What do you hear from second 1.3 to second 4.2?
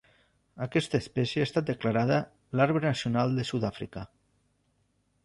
ha estat declarada l'arbre nacional de Sud-àfrica.